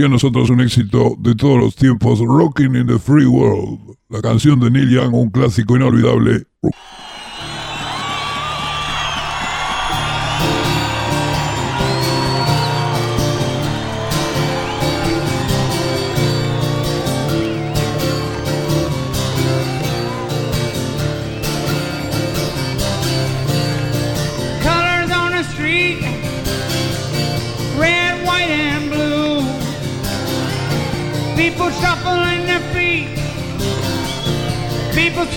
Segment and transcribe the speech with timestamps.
[0.00, 4.58] a nosotros un éxito de todos los tiempos, Rocking in the Free World, la canción
[4.58, 6.46] de Neil Young, un clásico inolvidable.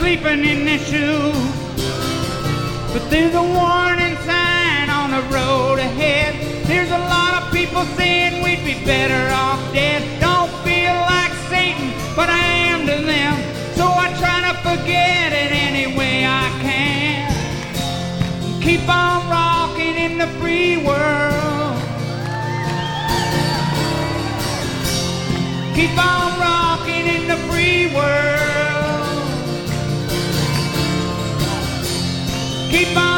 [0.05, 1.35] Sleeping in their shoes.
[2.93, 6.31] But there's a warning sign on the road ahead.
[6.67, 10.03] There's a lot of people saying we'd be better off dead.
[10.21, 13.33] Don't feel like Satan, but I am to them.
[13.73, 17.25] So I try to forget it any way I can.
[18.61, 21.81] Keep on rocking in the free world.
[25.73, 28.34] Keep on rocking in the free world.
[32.85, 33.14] Keep on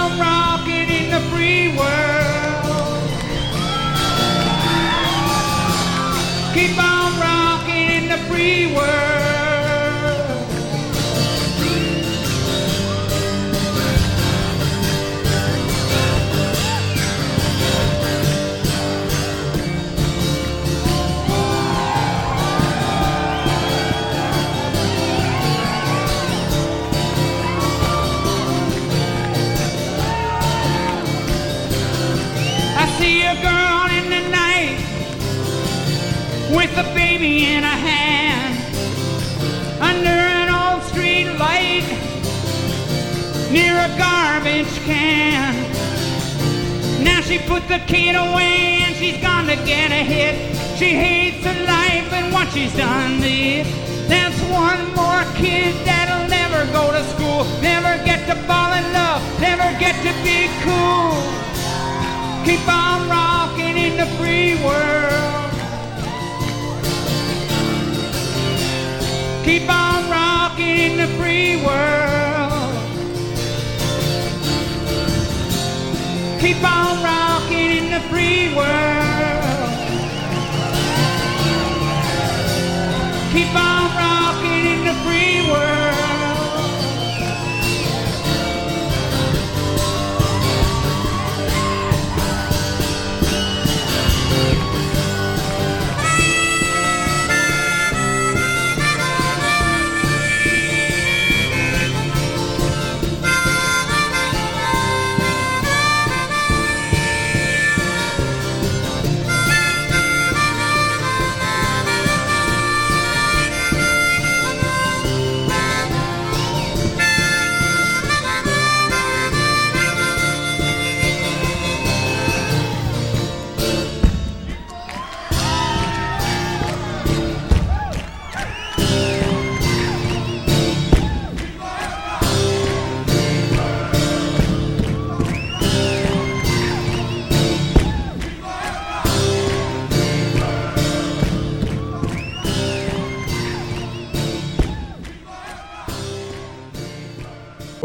[36.58, 38.58] with a baby in her hand
[39.80, 41.86] under an old street light
[43.52, 45.54] near a garbage can.
[47.04, 50.36] Now she put the kid away and she's gonna get a hit.
[50.80, 53.68] She hates her life and what she's done to it.
[54.10, 59.22] That's one more kid that'll never go to school, never get to fall in love,
[59.40, 61.14] never get to be cool.
[62.48, 65.37] Keep on rocking in the free world.
[69.48, 72.74] Keep on rocking in the free world.
[76.42, 79.47] Keep on rocking in the free world.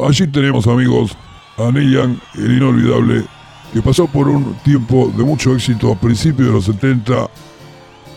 [0.07, 1.17] Allí tenemos amigos
[1.59, 3.25] a Neil Young, el inolvidable,
[3.73, 7.31] que pasó por un tiempo de mucho éxito a principios de los 70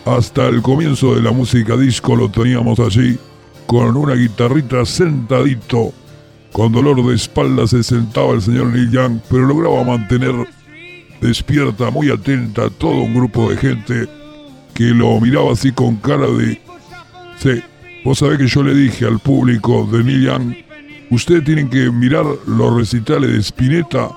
[0.04, 3.18] hasta el comienzo de la música disco lo teníamos allí
[3.66, 5.92] con una guitarrita sentadito.
[6.52, 10.34] Con dolor de espalda se sentaba el señor Neil Young, pero lograba mantener
[11.20, 14.08] despierta, muy atenta todo un grupo de gente
[14.74, 16.60] que lo miraba así con cara de...
[17.38, 17.62] Sí,
[18.04, 20.65] vos sabés que yo le dije al público de Neil Young,
[21.10, 24.10] ustedes tienen que mirar los recitales de Spinetta.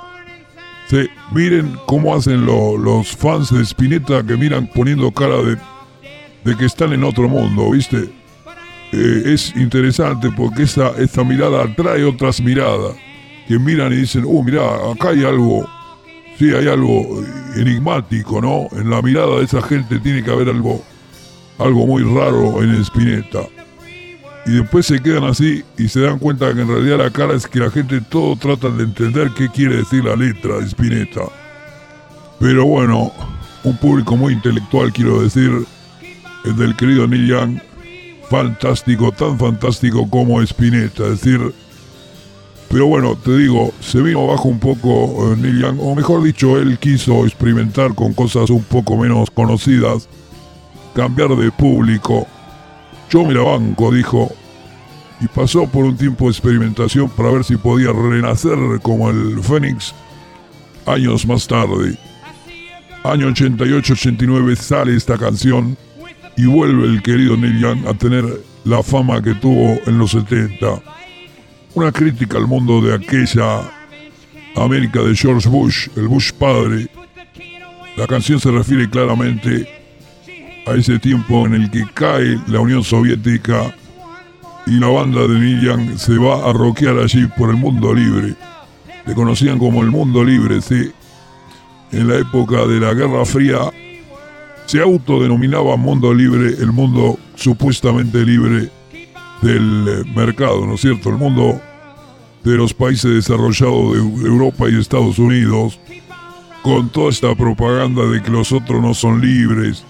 [1.31, 5.55] Miren cómo hacen lo- los fans de Spinetta que miran poniendo cara de,
[6.43, 8.09] de que están en otro mundo, ¿viste?
[8.91, 12.95] Eh, es interesante porque esta mirada atrae otras miradas
[13.47, 14.61] que miran y dicen, oh, mira,
[14.91, 15.69] acá hay algo,
[16.39, 17.23] sí, hay algo
[17.55, 18.67] enigmático, ¿no?
[18.79, 20.83] En la mirada de esa gente tiene que haber algo,
[21.59, 23.41] algo muy raro en Spinetta.
[24.45, 27.45] Y después se quedan así y se dan cuenta que en realidad la cara es
[27.45, 31.21] que la gente todo trata de entender qué quiere decir la letra de Spinetta.
[32.39, 33.11] Pero bueno,
[33.63, 35.51] un público muy intelectual, quiero decir,
[36.45, 37.59] el del querido Neil Young,
[38.29, 41.53] fantástico, tan fantástico como Spinetta, es decir,
[42.69, 46.57] pero bueno, te digo, se vino abajo un poco eh, Neil Young, o mejor dicho,
[46.57, 50.07] él quiso experimentar con cosas un poco menos conocidas,
[50.93, 52.27] cambiar de público.
[53.09, 54.31] Yo me la banco, dijo,
[55.19, 59.93] y pasó por un tiempo de experimentación para ver si podía renacer como el Fénix
[60.85, 61.97] años más tarde.
[63.03, 65.77] Año 88-89 sale esta canción
[66.37, 68.25] y vuelve el querido Neil Young a tener
[68.65, 70.81] la fama que tuvo en los 70.
[71.73, 73.61] Una crítica al mundo de aquella
[74.55, 76.87] América de George Bush, el Bush padre.
[77.97, 79.78] La canción se refiere claramente
[80.69, 83.75] a ese tiempo en el que cae la Unión Soviética
[84.67, 88.35] y la banda de Neil Young se va a rockear allí por el mundo libre.
[89.05, 90.91] Le conocían como el mundo libre, sí.
[91.91, 93.71] En la época de la Guerra Fría
[94.67, 98.69] se autodenominaba mundo libre el mundo supuestamente libre
[99.41, 101.09] del eh, mercado, ¿no es cierto?
[101.09, 101.59] El mundo
[102.43, 105.79] de los países desarrollados de Europa y Estados Unidos,
[106.61, 109.83] con toda esta propaganda de que los otros no son libres,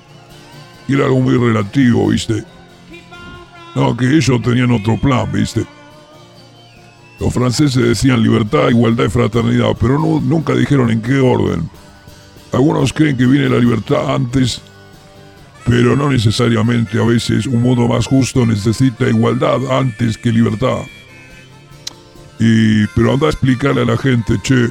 [0.90, 2.44] y era algo muy relativo, ¿viste?
[3.76, 5.64] No, que ellos tenían otro plan, ¿viste?
[7.20, 11.70] Los franceses decían libertad, igualdad y fraternidad, pero nunca dijeron en qué orden.
[12.52, 14.62] Algunos creen que viene la libertad antes,
[15.66, 17.00] pero no necesariamente.
[17.00, 20.80] A veces un mundo más justo necesita igualdad antes que libertad.
[22.40, 24.70] Y, pero anda a explicarle a la gente, che,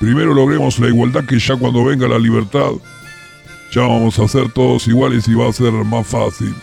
[0.00, 2.70] primero logremos la igualdad que ya cuando venga la libertad,
[3.72, 6.54] ya vamos a ser todos iguales y va a ser más fácil.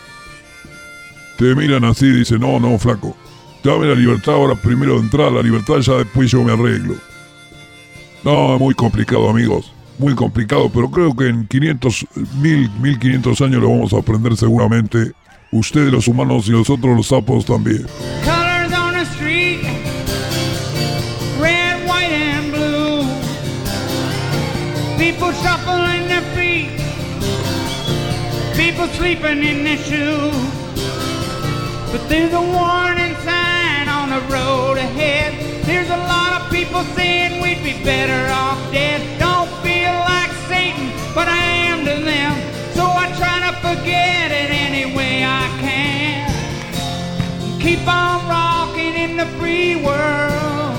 [1.37, 3.15] Te miran así y dicen, no, no, flaco,
[3.63, 6.95] dame la libertad ahora primero de entrar la libertad, ya después yo me arreglo.
[8.23, 9.71] No, es muy complicado, amigos.
[9.97, 12.07] Muy complicado, pero creo que en 500,
[12.41, 15.11] 1000, 1500 años lo vamos a aprender seguramente.
[15.51, 17.85] Ustedes los humanos y nosotros los sapos también.
[28.75, 30.35] People sleeping in their shoes.
[31.93, 35.31] But there's a warning sign on the road ahead.
[35.65, 38.99] There's a lot of people saying we'd be better off dead.
[39.17, 41.41] Don't feel like Satan, but I
[41.71, 42.33] am to them.
[42.73, 46.29] So I try to forget it any way I can.
[47.61, 50.75] Keep on rocking in the free world.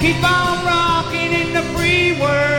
[0.00, 2.51] Keep on rocking in the free world.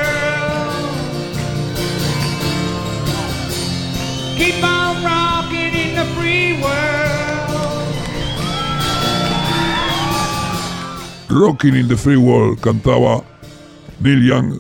[11.33, 13.23] Rocking in the Free World cantaba
[13.99, 14.59] Neil Young,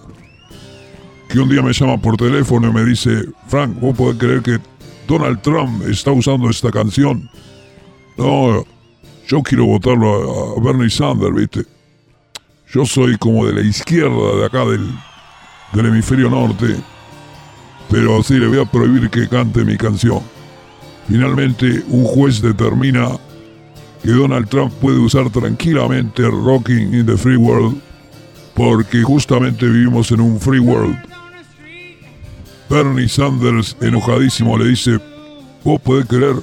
[1.29, 4.57] que un día me llama por teléfono y me dice, Frank, ¿vos podés creer que
[5.07, 7.29] Donald Trump está usando esta canción?
[8.17, 8.65] No,
[9.27, 11.65] yo quiero votarlo a, Bernie Sanders, ¿viste?
[12.71, 16.75] Yo soy como de la izquierda de acá del hemisferio norte,
[17.91, 20.21] pero sí le voy a prohibir que cante mi canción.
[21.07, 23.09] Finalmente, un juez determina
[24.03, 27.81] que Donald Trump puede usar tranquilamente Rocking in the Free World
[28.53, 30.97] porque justamente vivimos en un free world.
[32.69, 34.99] Bernie Sanders, enojadísimo, le dice,
[35.63, 36.35] vos podés creer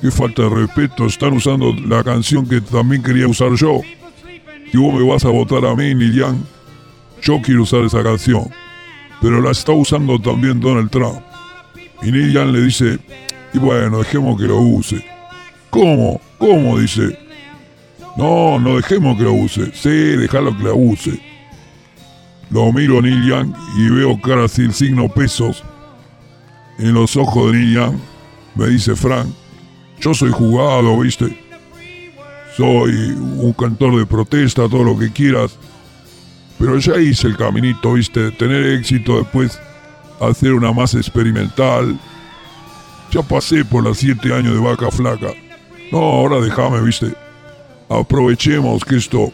[0.00, 3.80] qué falta de respeto, están usando la canción que también quería usar yo.
[4.72, 6.44] Y vos me vas a votar a mí, Nilian.
[7.22, 8.50] Yo quiero usar esa canción.
[9.20, 11.20] Pero la está usando también Donald Trump.
[12.02, 12.98] Y Nilian le dice,
[13.52, 15.04] y bueno, dejemos que lo use.
[15.70, 16.20] ¿Cómo?
[16.38, 16.78] ¿Cómo?
[16.78, 17.18] Dice.
[18.16, 19.70] No, no dejemos que lo use.
[19.74, 21.20] Sí, déjalo que la use.
[22.50, 25.62] Lo miro a Neil y veo cara sin signo pesos
[26.78, 27.92] en los ojos de Neil
[28.54, 29.28] Me dice Frank,
[30.00, 31.48] yo soy jugado, ¿viste?
[32.58, 35.56] soy un cantor de protesta, todo lo que quieras.
[36.58, 39.60] Pero ya hice el caminito, viste, tener éxito después,
[40.20, 41.96] hacer una más experimental.
[43.12, 45.28] Ya pasé por las siete años de vaca flaca.
[45.90, 47.14] No, ahora déjame, viste.
[47.88, 49.32] Aprovechemos que esto.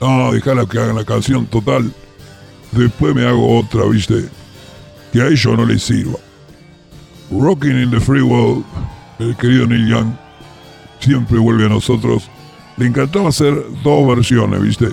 [0.00, 1.92] No, déjala que hagan la canción total.
[2.72, 4.28] Después me hago otra, viste.
[5.12, 6.18] Que a ellos no les sirva.
[7.30, 8.64] Rocking in the Free World,
[9.18, 10.12] el querido Neil Young
[11.00, 12.28] siempre vuelve a nosotros.
[12.76, 14.88] Le encantaba hacer dos versiones, ¿viste?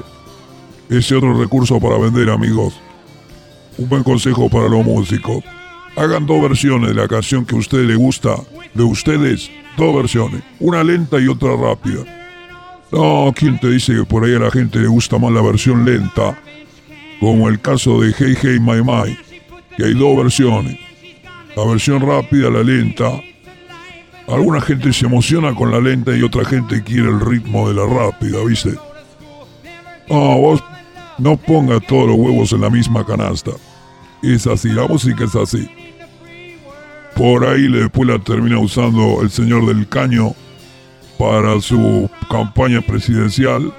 [0.90, 2.74] Ese otro recurso para vender, amigos.
[3.78, 5.44] Un buen consejo para los músicos.
[5.96, 8.36] Hagan dos versiones de la canción que a ustedes les gusta,
[8.74, 10.42] de ustedes, dos versiones.
[10.60, 12.04] Una lenta y otra rápida.
[12.92, 15.86] No, ¿quién te dice que por ahí a la gente le gusta más la versión
[15.86, 16.42] lenta?
[17.20, 19.18] Como el caso de Hey Hey My My,
[19.78, 20.78] que hay dos versiones.
[21.56, 23.12] La versión rápida, la lenta,
[24.30, 27.88] Alguna gente se emociona con la lenta y otra gente quiere el ritmo de la
[27.88, 28.76] rápida, ¿viste?
[30.08, 30.64] No, vos
[31.18, 33.52] no pongas todos los huevos en la misma canasta.
[34.22, 35.70] Es así, la música es así.
[37.16, 40.34] Por ahí después la termina usando el señor del caño
[41.18, 43.74] para su campaña presidencial.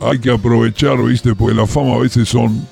[0.00, 2.66] Hay que aprovechar, viste, porque la fama a veces son,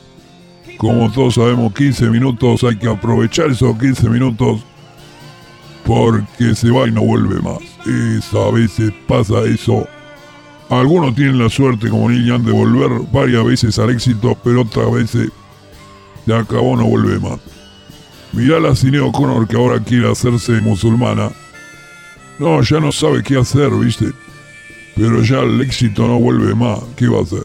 [0.79, 2.63] como todos sabemos, 15 minutos.
[2.63, 4.63] Hay que aprovechar esos 15 minutos
[5.85, 7.59] porque se va y no vuelve más.
[7.87, 9.89] Es, a veces pasa eso.
[10.71, 15.31] Algunos tienen la suerte, como Young, de volver varias veces al éxito, pero otras veces
[16.27, 17.41] se acabó, no vuelve más.
[18.33, 21.31] Mirá la Cineo Connor que ahora quiere hacerse musulmana.
[22.39, 24.07] No, ya no sabe qué hacer, ¿viste?
[24.97, 26.79] Pero ya el éxito no vuelve más.
[26.97, 27.45] ¿Qué va a hacer?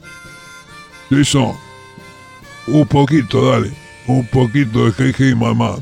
[1.11, 1.57] Eso.
[2.67, 3.71] Un poquito, dale.
[4.07, 5.75] Un poquito de jeje y mamá.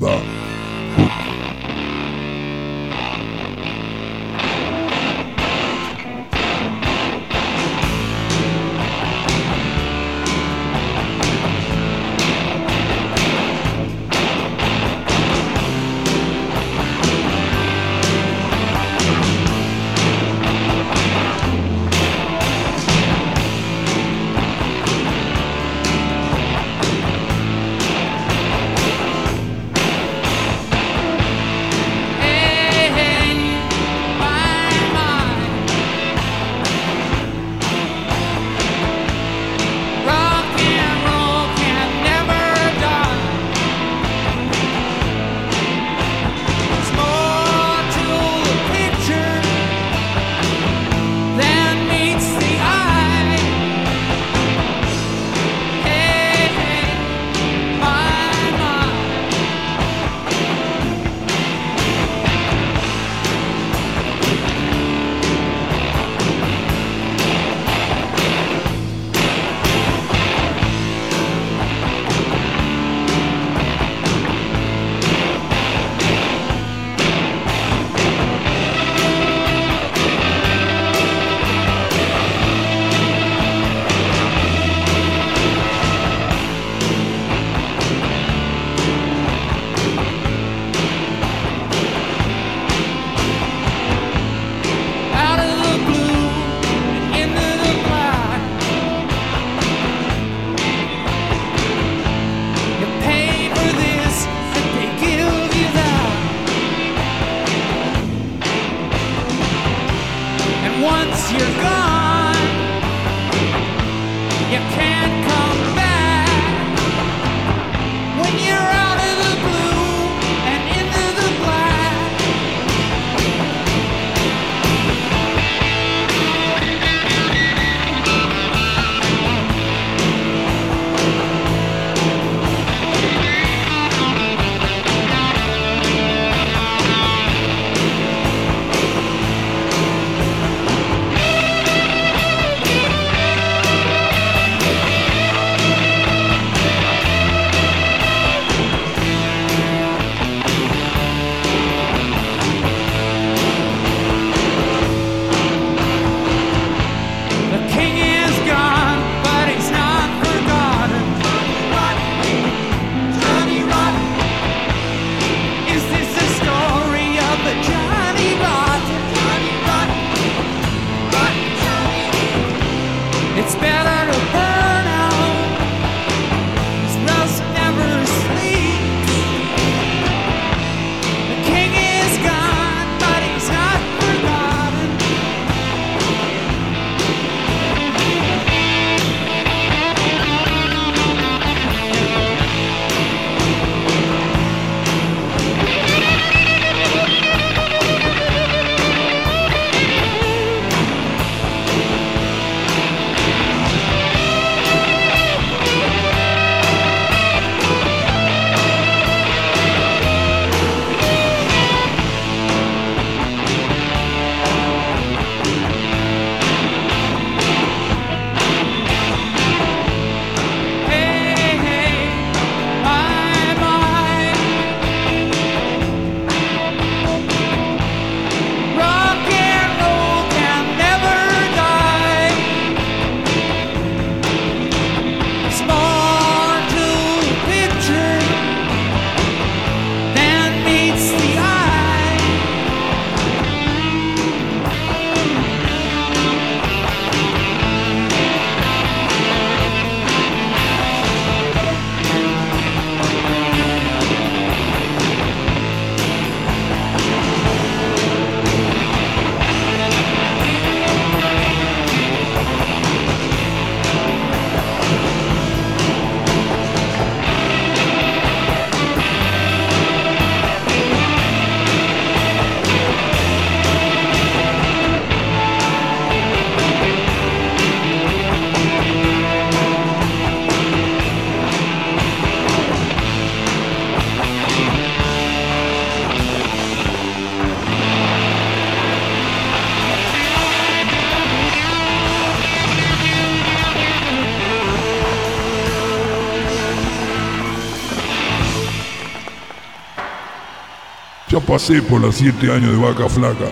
[301.46, 303.46] pasé por los siete años de vaca flaca.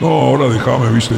[0.00, 1.14] No, ahora déjame, viste.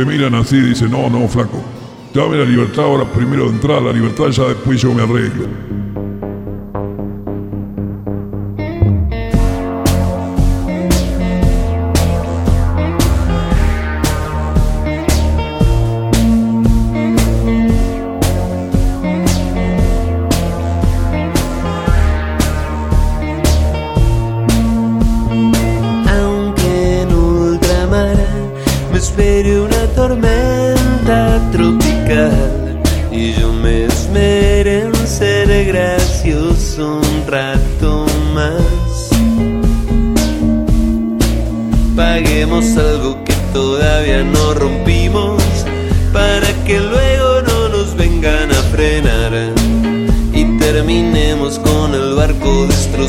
[0.00, 1.62] te miran así y dicen, no, no, flaco,
[2.14, 5.69] dame la libertad ahora primero de entrar, la libertad ya después yo me arreglo.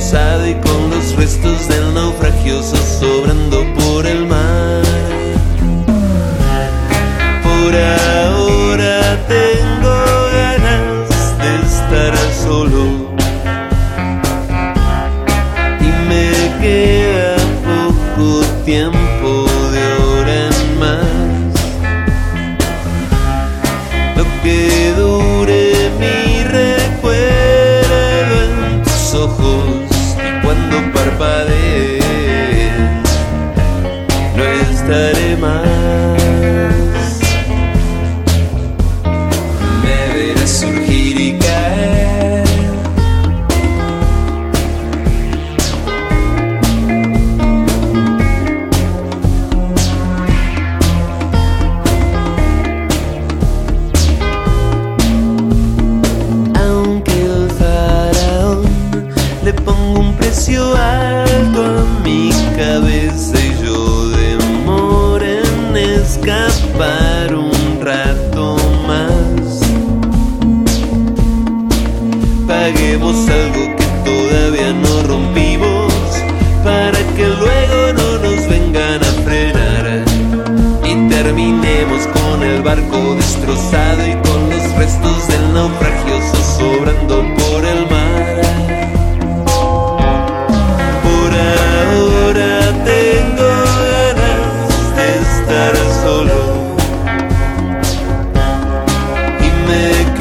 [0.02, 0.81] sádico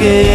[0.01, 0.30] again.